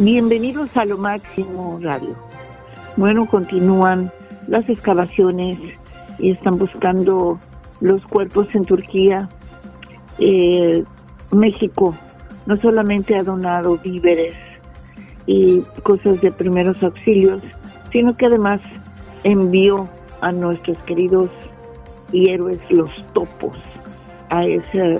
[0.00, 2.16] Bienvenidos a Lo Máximo Radio.
[2.96, 4.10] Bueno, continúan
[4.48, 5.58] las excavaciones
[6.18, 7.38] y están buscando
[7.82, 9.28] los cuerpos en Turquía.
[10.18, 10.84] Eh,
[11.32, 11.94] México
[12.46, 14.34] no solamente ha donado víveres
[15.26, 17.42] y cosas de primeros auxilios,
[17.92, 18.62] sino que además
[19.22, 19.86] envió
[20.22, 21.28] a nuestros queridos
[22.10, 23.58] y héroes los topos
[24.30, 24.98] a ese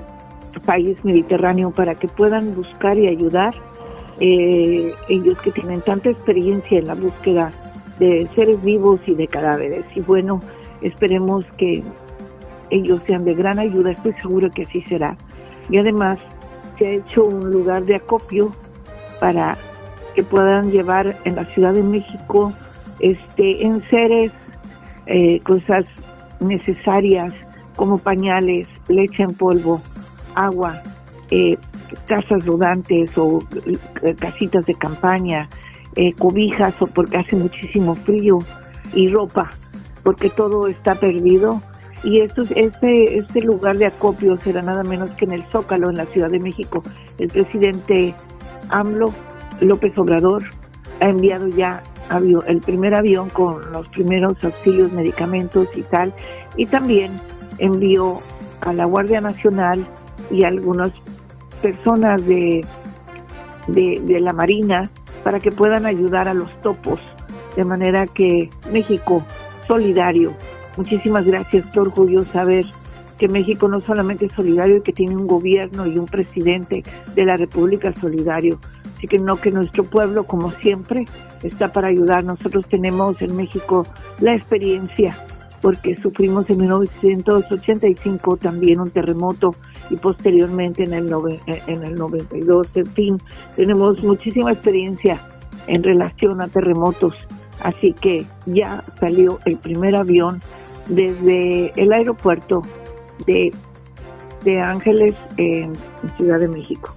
[0.66, 3.54] país mediterráneo para que puedan buscar y ayudar
[4.20, 7.50] eh, ellos que tienen tanta experiencia en la búsqueda
[7.98, 9.84] de seres vivos y de cadáveres.
[9.94, 10.40] Y bueno,
[10.82, 11.82] esperemos que
[12.70, 15.16] ellos sean de gran ayuda, estoy seguro que así será.
[15.68, 16.18] Y además
[16.78, 18.52] se ha hecho un lugar de acopio
[19.18, 19.56] para
[20.14, 22.52] que puedan llevar en la Ciudad de México
[23.00, 24.32] este enseres,
[25.06, 25.84] eh, cosas
[26.40, 27.34] necesarias
[27.76, 29.80] como pañales, leche en polvo,
[30.34, 30.82] agua,
[31.30, 31.56] eh,
[32.06, 33.40] casas rodantes o
[34.02, 35.48] eh, casitas de campaña,
[35.96, 38.38] eh, cobijas o porque hace muchísimo frío
[38.94, 39.50] y ropa,
[40.02, 41.60] porque todo está perdido.
[42.02, 45.96] Y esto, este, este lugar de acopio será nada menos que en el Zócalo, en
[45.96, 46.82] la Ciudad de México.
[47.18, 48.14] El presidente
[48.70, 49.12] AMLO
[49.60, 50.42] López Obrador
[51.00, 51.82] ha enviado ya
[52.46, 56.12] el primer avión con los primeros auxilios, medicamentos y tal,
[56.56, 57.12] y también
[57.58, 58.20] envió
[58.62, 59.86] a la Guardia Nacional
[60.30, 60.92] y algunas
[61.60, 62.64] personas de,
[63.68, 64.90] de, la Marina
[65.24, 67.00] para que puedan ayudar a los topos,
[67.56, 69.24] de manera que México,
[69.66, 70.32] solidario.
[70.76, 72.64] Muchísimas gracias, qué orgullo saber
[73.18, 76.82] que México no solamente es solidario y que tiene un gobierno y un presidente
[77.14, 78.58] de la República solidario,
[79.00, 81.06] Así que no que nuestro pueblo, como siempre,
[81.42, 82.22] está para ayudar.
[82.22, 83.86] Nosotros tenemos en México
[84.20, 85.16] la experiencia
[85.62, 89.54] porque sufrimos en 1985 también un terremoto
[89.90, 91.12] y posteriormente en el,
[91.66, 92.68] en el 92.
[92.74, 93.18] En fin,
[93.56, 95.20] tenemos muchísima experiencia
[95.66, 97.14] en relación a terremotos,
[97.62, 100.40] así que ya salió el primer avión
[100.88, 102.62] desde el aeropuerto
[103.26, 103.52] de,
[104.44, 105.72] de Ángeles en
[106.16, 106.94] Ciudad de México.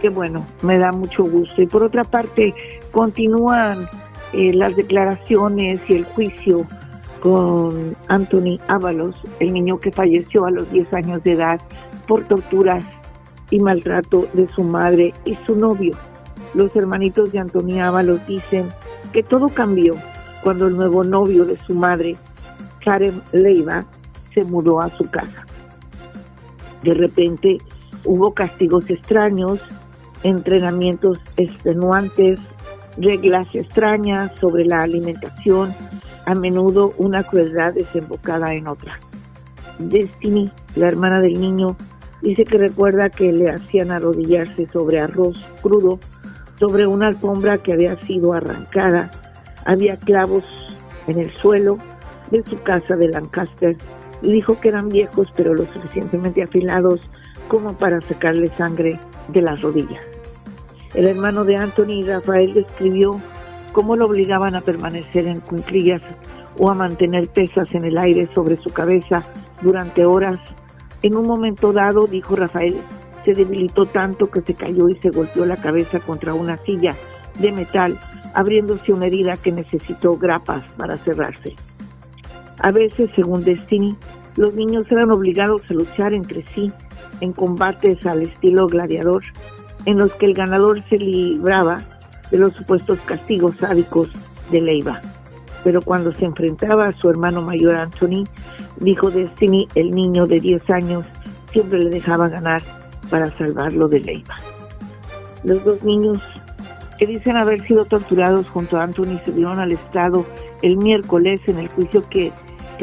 [0.00, 1.60] Que bueno, me da mucho gusto.
[1.60, 2.54] Y por otra parte,
[2.90, 3.88] continúan
[4.32, 6.62] eh, las declaraciones y el juicio
[7.20, 11.60] con Anthony Ábalos, el niño que falleció a los 10 años de edad
[12.10, 12.84] por torturas
[13.50, 15.92] y maltrato de su madre y su novio.
[16.54, 18.68] Los hermanitos de Anthony Ábalos dicen
[19.12, 19.92] que todo cambió
[20.42, 22.16] cuando el nuevo novio de su madre,
[22.84, 23.86] Karen Leiva,
[24.34, 25.46] se mudó a su casa.
[26.82, 27.58] De repente
[28.04, 29.60] hubo castigos extraños,
[30.24, 32.40] entrenamientos extenuantes,
[32.96, 35.72] reglas extrañas sobre la alimentación,
[36.26, 38.98] a menudo una crueldad desembocada en otra.
[39.78, 41.76] Destiny, la hermana del niño,
[42.22, 45.98] dice que recuerda que le hacían arrodillarse sobre arroz crudo,
[46.58, 49.10] sobre una alfombra que había sido arrancada.
[49.64, 50.44] Había clavos
[51.06, 51.78] en el suelo
[52.30, 53.76] de su casa de Lancaster
[54.22, 57.08] y dijo que eran viejos pero lo suficientemente afilados
[57.48, 58.98] como para sacarle sangre
[59.28, 60.04] de las rodillas.
[60.94, 63.12] El hermano de Anthony, Rafael, describió
[63.72, 66.02] cómo lo obligaban a permanecer en cunclillas
[66.58, 69.24] o a mantener pesas en el aire sobre su cabeza
[69.62, 70.38] durante horas.
[71.02, 72.76] En un momento dado, dijo Rafael,
[73.24, 76.94] se debilitó tanto que se cayó y se golpeó la cabeza contra una silla
[77.38, 77.98] de metal,
[78.34, 81.54] abriéndose una herida que necesitó grapas para cerrarse.
[82.62, 83.96] A veces, según Destiny,
[84.36, 86.72] los niños eran obligados a luchar entre sí
[87.20, 89.22] en combates al estilo gladiador,
[89.86, 91.78] en los que el ganador se libraba
[92.30, 94.10] de los supuestos castigos sádicos
[94.50, 95.00] de Leiva.
[95.64, 98.24] Pero cuando se enfrentaba a su hermano mayor Anthony,
[98.80, 101.06] dijo Destiny, el niño de 10 años,
[101.52, 102.62] siempre le dejaba ganar
[103.08, 104.34] para salvarlo de Leiva.
[105.44, 106.18] Los dos niños
[106.98, 110.24] que dicen haber sido torturados junto a Anthony subieron al Estado
[110.62, 112.32] el miércoles en el juicio que,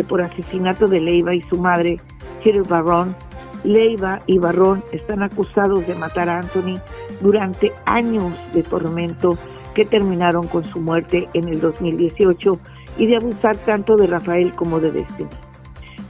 [0.07, 1.99] por asesinato de Leiva y su madre,
[2.41, 3.15] Cheryl Barron,
[3.63, 6.79] Leiva y Barrón están acusados de matar a Anthony
[7.21, 9.37] durante años de tormento
[9.73, 12.59] que terminaron con su muerte en el 2018
[12.97, 15.29] y de abusar tanto de Rafael como de Destiny.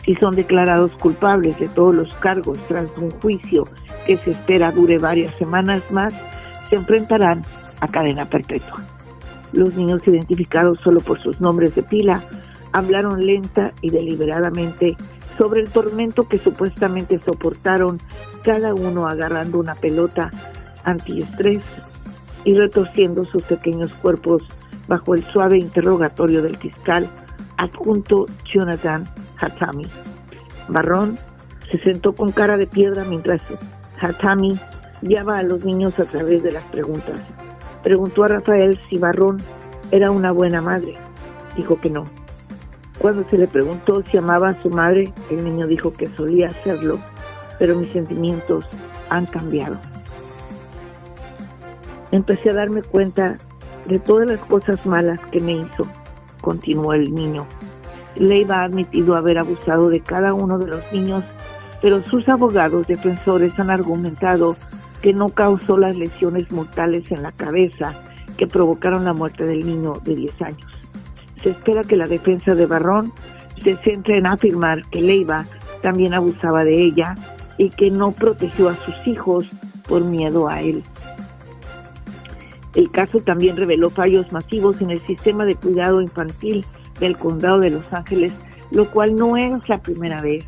[0.08, 3.68] Si son declarados culpables de todos los cargos tras un juicio
[4.06, 6.14] que se espera dure varias semanas más,
[6.70, 7.42] se enfrentarán
[7.82, 8.82] a cadena perpetua.
[9.52, 12.24] Los niños identificados solo por sus nombres de pila
[12.72, 14.96] hablaron lenta y deliberadamente
[15.38, 18.00] sobre el tormento que supuestamente soportaron
[18.44, 20.30] cada uno agarrando una pelota
[20.86, 21.62] antiestrés
[22.46, 24.42] y retorciendo sus pequeños cuerpos
[24.88, 27.10] bajo el suave interrogatorio del fiscal
[27.58, 29.04] adjunto Jonathan
[29.40, 29.86] Hatami.
[30.68, 31.18] Barrón
[31.70, 33.42] se sentó con cara de piedra mientras
[34.00, 34.60] Hatami
[35.02, 37.22] guiaba a los niños a través de las preguntas.
[37.84, 39.38] Preguntó a Rafael si Barrón
[39.92, 40.96] era una buena madre.
[41.56, 42.04] Dijo que no.
[43.00, 46.98] Cuando se le preguntó si amaba a su madre, el niño dijo que solía hacerlo,
[47.60, 48.66] pero mis sentimientos
[49.10, 49.78] han cambiado.
[52.12, 53.38] Empecé a darme cuenta
[53.86, 55.84] de todas las cosas malas que me hizo,
[56.42, 57.46] continuó el niño.
[58.20, 61.24] Leiva ha admitido haber abusado de cada uno de los niños,
[61.82, 64.56] pero sus abogados defensores han argumentado
[65.02, 67.94] que no causó las lesiones mortales en la cabeza
[68.38, 70.88] que provocaron la muerte del niño de 10 años.
[71.42, 73.14] Se espera que la defensa de Barrón
[73.64, 75.46] se centre en afirmar que Leiva
[75.82, 77.16] también abusaba de ella
[77.58, 79.50] y que no protegió a sus hijos
[79.88, 80.84] por miedo a él.
[82.76, 86.64] El caso también reveló fallos masivos en el sistema de cuidado infantil
[87.00, 88.34] del condado de Los Ángeles,
[88.72, 90.46] lo cual no es la primera vez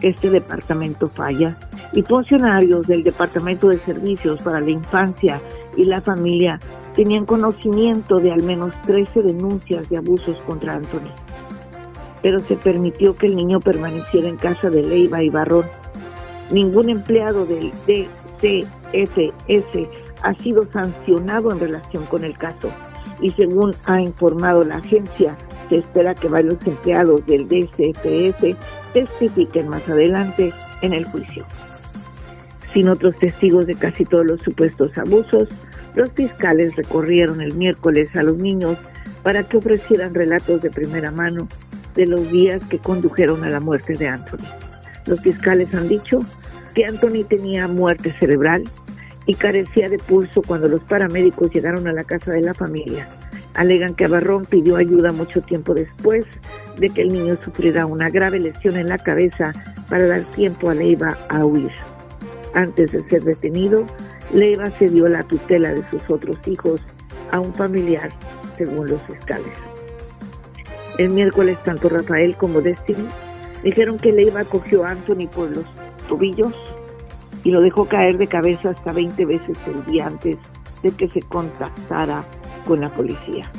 [0.00, 1.58] que este departamento falla.
[1.92, 5.40] Y funcionarios del Departamento de Servicios para la Infancia
[5.76, 6.58] y la Familia
[6.94, 11.10] tenían conocimiento de al menos 13 denuncias de abusos contra Anthony.
[12.22, 15.66] Pero se permitió que el niño permaneciera en casa de Leiva y Barrón.
[16.50, 19.26] Ningún empleado del DCFS
[20.22, 22.70] ha sido sancionado en relación con el caso
[23.20, 25.36] y según ha informado la agencia,
[25.68, 28.56] se espera que varios empleados del DCFS
[28.92, 30.52] testifiquen más adelante
[30.82, 31.44] en el juicio.
[32.72, 35.48] Sin otros testigos de casi todos los supuestos abusos,
[35.94, 38.76] los fiscales recorrieron el miércoles a los niños
[39.22, 41.48] para que ofrecieran relatos de primera mano
[41.94, 44.44] de los días que condujeron a la muerte de Anthony.
[45.06, 46.20] Los fiscales han dicho
[46.74, 48.64] que Anthony tenía muerte cerebral
[49.24, 53.08] y carecía de pulso cuando los paramédicos llegaron a la casa de la familia.
[53.56, 56.26] Alegan que Barrón pidió ayuda mucho tiempo después
[56.78, 59.52] de que el niño sufriera una grave lesión en la cabeza
[59.88, 61.72] para dar tiempo a Leiva a huir.
[62.54, 63.86] Antes de ser detenido,
[64.32, 66.80] Leiva cedió la tutela de sus otros hijos
[67.30, 68.10] a un familiar,
[68.56, 69.52] según los fiscales.
[70.98, 73.06] El miércoles, tanto Rafael como Destiny
[73.62, 75.66] dijeron que Leiva cogió a Anthony por los
[76.08, 76.54] tobillos
[77.44, 80.36] y lo dejó caer de cabeza hasta 20 veces el día antes
[80.82, 82.24] de que se contactara
[82.66, 83.50] con la policía.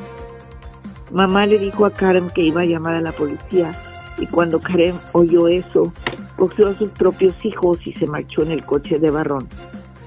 [1.12, 3.72] Mamá le dijo a Karen que iba a llamar a la policía
[4.18, 5.92] y cuando Karen oyó eso,
[6.36, 9.48] cogió a sus propios hijos y se marchó en el coche de Barrón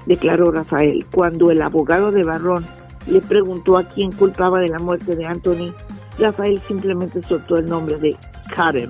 [0.05, 1.05] declaró Rafael.
[1.13, 2.65] Cuando el abogado de Barrón
[3.07, 5.73] le preguntó a quién culpaba de la muerte de Anthony,
[6.19, 8.15] Rafael simplemente soltó el nombre de
[8.55, 8.89] Karen.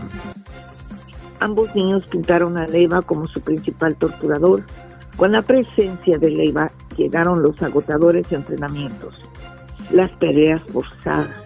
[1.40, 4.64] Ambos niños pintaron a Leiva como su principal torturador.
[5.18, 9.22] Con la presencia de Leiva llegaron los agotadores entrenamientos,
[9.92, 11.44] las peleas forzadas,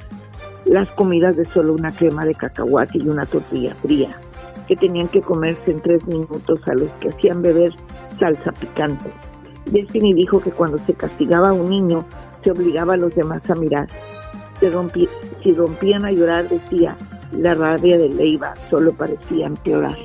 [0.65, 4.19] las comidas de solo una crema de cacahuate y una tortilla fría,
[4.67, 7.71] que tenían que comerse en tres minutos a los que hacían beber
[8.17, 9.11] salsa picante
[9.65, 12.05] Destiny dijo que cuando se castigaba a un niño,
[12.43, 13.87] se obligaba a los demás a mirar.
[15.43, 16.95] si rompían a llorar, decía,
[17.31, 19.97] la rabia de Leiva solo parecía empeorar.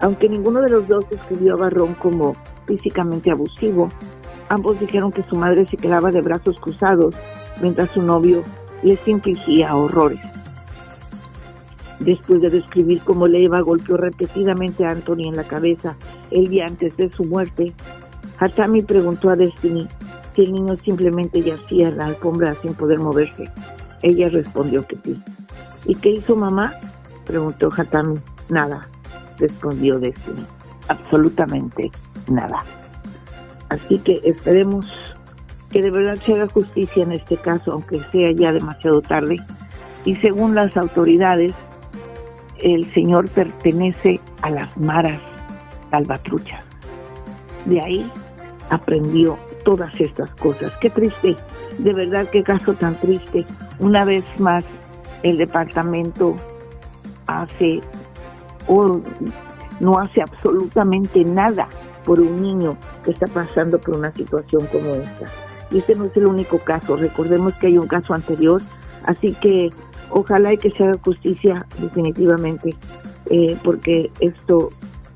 [0.00, 2.36] Aunque ninguno de los dos escribió a Barrón como
[2.66, 3.88] físicamente abusivo,
[4.48, 7.14] ambos dijeron que su madre se quedaba de brazos cruzados
[7.60, 8.42] mientras su novio
[8.82, 10.20] les infligía horrores.
[12.00, 15.96] Después de describir cómo Leiva golpeó repetidamente a Anthony en la cabeza
[16.30, 17.72] el día antes de su muerte,
[18.38, 19.88] Hatami preguntó a Destiny
[20.34, 23.50] si el niño simplemente yacía en la alfombra sin poder moverse.
[24.02, 25.18] Ella respondió que sí.
[25.86, 26.74] ¿Y qué hizo mamá?
[27.24, 28.18] preguntó Hatami.
[28.50, 28.88] Nada,
[29.38, 30.44] respondió Destiny.
[30.88, 31.90] Absolutamente
[32.28, 32.58] nada.
[33.68, 34.86] Así que esperemos
[35.70, 39.38] que de verdad se haga justicia en este caso, aunque sea ya demasiado tarde.
[40.04, 41.52] Y según las autoridades,
[42.58, 45.20] el señor pertenece a las maras
[45.90, 46.64] salvatruchas.
[47.64, 48.10] De ahí
[48.70, 50.74] aprendió todas estas cosas.
[50.80, 51.36] Qué triste,
[51.78, 53.44] de verdad qué caso tan triste.
[53.78, 54.64] Una vez más,
[55.22, 56.36] el departamento
[57.26, 57.80] hace
[58.68, 59.00] o
[59.80, 61.68] no hace absolutamente nada
[62.04, 65.26] por un niño que está pasando por una situación como esta.
[65.70, 68.60] Y este no es el único caso, recordemos que hay un caso anterior,
[69.04, 69.70] así que
[70.10, 72.74] ojalá y que se haga justicia definitivamente,
[73.30, 74.70] eh, porque esto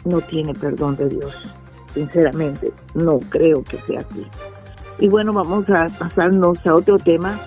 [0.04, 1.37] no tiene perdón de Dios
[1.94, 4.26] sinceramente, no creo que sea así.
[4.99, 7.38] Y bueno, vamos a pasarnos a otro tema,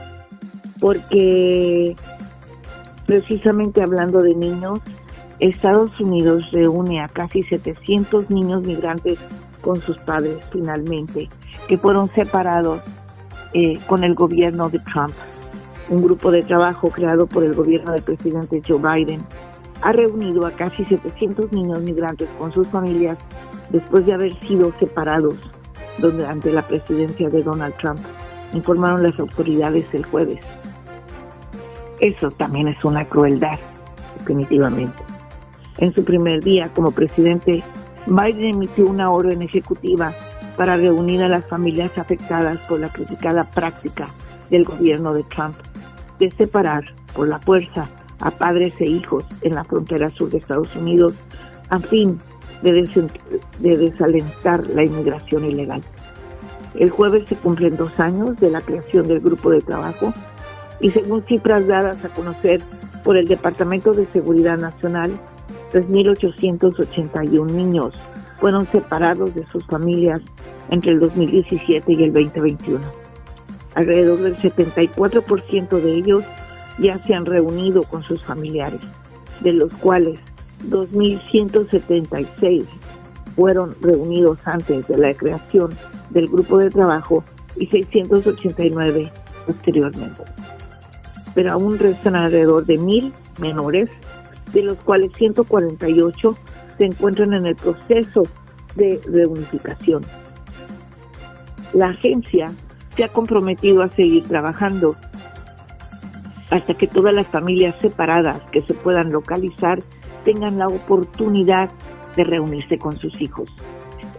[0.80, 1.96] porque
[3.06, 4.80] precisamente hablando de niños,
[5.40, 9.18] Estados Unidos reúne a casi 700 niños migrantes
[9.64, 11.30] con sus padres finalmente,
[11.68, 12.82] que fueron separados
[13.54, 15.14] eh, con el gobierno de Trump.
[15.90, 19.24] Un grupo de trabajo creado por el gobierno del presidente Joe Biden
[19.82, 23.18] ha reunido a casi 700 niños migrantes con sus familias
[23.70, 25.36] después de haber sido separados
[25.98, 28.00] durante la presidencia de Donald Trump.
[28.54, 30.40] informaron las autoridades el jueves.
[32.00, 33.60] Eso también es una crueldad,
[34.20, 35.04] definitivamente.
[35.78, 37.64] En su primer día como presidente,
[38.06, 40.14] Biden emitió una orden ejecutiva
[40.58, 44.08] para reunir a las familias afectadas por la criticada práctica
[44.50, 45.56] del gobierno de Trump
[46.20, 46.84] de separar
[47.16, 51.14] por la fuerza a padres e hijos en la frontera sur de Estados Unidos
[51.70, 52.20] a fin
[52.62, 52.72] de,
[53.60, 55.82] de desalentar la inmigración ilegal.
[56.76, 60.14] El jueves se cumplen dos años de la creación del grupo de trabajo
[60.80, 62.62] y según cifras dadas a conocer
[63.04, 65.20] por el Departamento de Seguridad Nacional,
[65.74, 67.96] 3.881 niños
[68.40, 70.22] fueron separados de sus familias
[70.70, 72.80] entre el 2017 y el 2021.
[73.76, 76.24] Alrededor del 74% de ellos
[76.80, 78.82] ya se han reunido con sus familiares,
[79.42, 80.20] de los cuales
[80.70, 82.66] 2.176
[83.36, 85.72] fueron reunidos antes de la creación
[86.12, 87.24] del grupo de trabajo
[87.56, 89.12] y 689
[89.48, 90.24] posteriormente.
[91.34, 93.90] Pero aún restan alrededor de 1.000 menores,
[94.54, 96.38] de los cuales 148
[96.78, 98.24] se encuentran en el proceso
[98.76, 100.04] de reunificación.
[101.74, 102.52] La agencia
[102.96, 104.96] se ha comprometido a seguir trabajando
[106.50, 109.82] hasta que todas las familias separadas que se puedan localizar
[110.24, 111.72] tengan la oportunidad
[112.16, 113.50] de reunirse con sus hijos.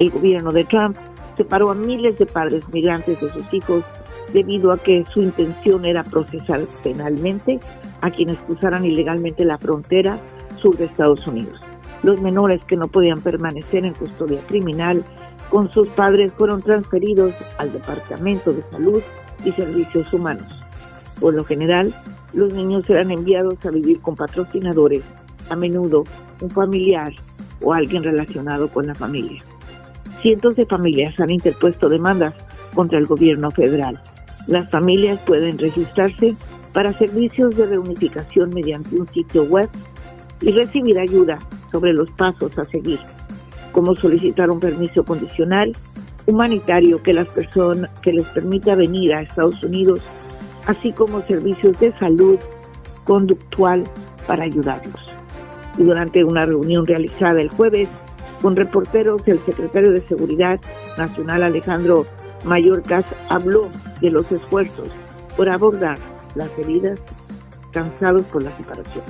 [0.01, 0.97] El gobierno de Trump
[1.37, 3.85] separó a miles de padres migrantes de sus hijos
[4.33, 7.61] debido a que su intención era procesar penalmente
[8.05, 10.19] a quienes cruzaran ilegalmente la frontera
[10.57, 11.59] sur de Estados Unidos.
[12.03, 15.03] Los menores que no podían permanecer en custodia criminal
[15.49, 19.03] con sus padres fueron transferidos al Departamento de Salud
[19.43, 20.47] y Servicios Humanos.
[21.19, 21.95] Por lo general,
[22.35, 25.03] los niños eran enviados a vivir con patrocinadores,
[25.49, 26.05] a menudo
[26.43, 27.11] un familiar
[27.63, 29.43] o alguien relacionado con la familia.
[30.21, 32.35] Cientos de familias han interpuesto demandas
[32.75, 33.99] contra el gobierno federal.
[34.47, 36.37] Las familias pueden registrarse
[36.75, 39.71] para servicios de reunificación mediante un sitio web
[40.43, 41.39] y recibir ayuda
[41.73, 42.99] sobre los pasos a seguir,
[43.73, 45.73] como solicitar un permiso condicional
[46.27, 50.01] humanitario que las personas que les permita venir a Estados Unidos
[50.67, 52.39] así como servicios de salud
[53.05, 53.85] conductual
[54.27, 55.01] para ayudarlos.
[55.79, 57.89] Y durante una reunión realizada el jueves
[58.43, 60.61] con reporteros, el secretario de Seguridad
[60.99, 62.07] Nacional Alejandro
[62.45, 63.69] Mayorkas habló
[64.01, 64.89] de los esfuerzos
[65.37, 65.99] por abordar
[66.35, 67.01] las heridas
[67.73, 69.05] cansados por la separación.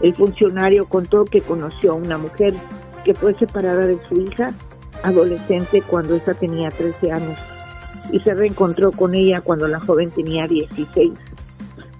[0.00, 2.54] El funcionario contó que conoció a una mujer
[3.04, 4.48] que fue separada de su hija
[5.02, 7.38] adolescente cuando ésta tenía 13 años
[8.10, 11.12] y se reencontró con ella cuando la joven tenía 16.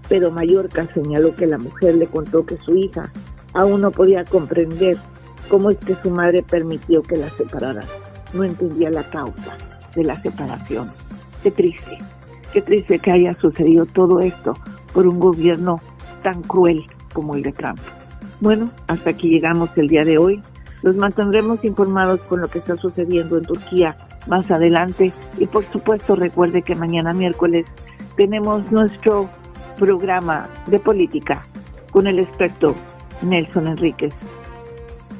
[0.08, 3.10] Pero Mallorca señaló que la mujer le contó que su hija
[3.54, 4.96] aún no podía comprender
[5.48, 7.82] cómo es que su madre permitió que la separara.
[8.32, 9.56] No entendía la causa
[9.94, 10.90] de la separación.
[11.42, 11.98] Qué triste,
[12.52, 14.54] qué triste que haya sucedido todo esto
[14.92, 15.80] por un gobierno
[16.22, 17.80] tan cruel como el de Trump.
[18.40, 20.42] Bueno, hasta aquí llegamos el día de hoy.
[20.82, 26.16] Los mantendremos informados con lo que está sucediendo en Turquía más adelante y por supuesto
[26.16, 27.66] recuerde que mañana miércoles
[28.16, 29.28] tenemos nuestro
[29.78, 31.44] programa de política
[31.92, 32.74] con el experto
[33.22, 34.12] Nelson Enríquez,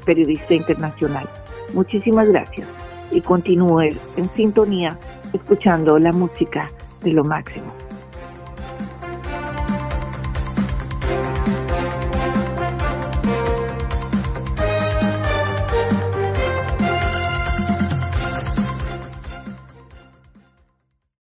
[0.05, 1.29] periodista internacional.
[1.75, 2.67] Muchísimas gracias
[3.11, 4.99] y continúe en sintonía
[5.33, 6.69] escuchando la música
[7.03, 7.82] de lo máximo.